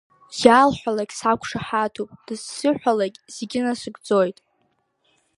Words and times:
Иаалҳәалакь 0.43 1.13
сақәшаҳаҭуп, 1.19 2.09
дызсыҳәалакь 2.25 3.17
зегьы 3.35 3.59
насыгӡоит! 3.65 4.37